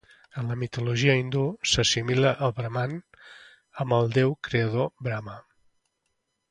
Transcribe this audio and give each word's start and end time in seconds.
En 0.41 0.47
la 0.51 0.55
mitologia 0.61 1.15
hindú, 1.19 1.43
s'assimila 1.73 2.33
el 2.47 2.55
braman 2.61 2.97
amb 3.85 3.99
el 4.01 4.13
déu 4.19 4.37
creador 4.49 4.93
Brama. 5.09 5.41